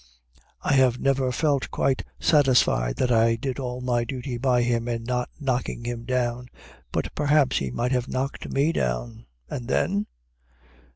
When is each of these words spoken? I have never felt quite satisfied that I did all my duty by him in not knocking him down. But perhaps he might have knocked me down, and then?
I 0.63 0.73
have 0.73 0.99
never 0.99 1.31
felt 1.31 1.69
quite 1.69 2.03
satisfied 2.19 2.95
that 2.95 3.11
I 3.11 3.35
did 3.35 3.59
all 3.59 3.81
my 3.81 4.03
duty 4.03 4.35
by 4.39 4.63
him 4.63 4.87
in 4.87 5.03
not 5.03 5.29
knocking 5.39 5.85
him 5.85 6.05
down. 6.05 6.47
But 6.91 7.13
perhaps 7.13 7.59
he 7.59 7.69
might 7.69 7.91
have 7.91 8.07
knocked 8.09 8.49
me 8.51 8.71
down, 8.71 9.27
and 9.47 9.67
then? 9.67 10.07